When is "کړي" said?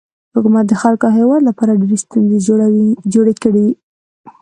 3.43-3.67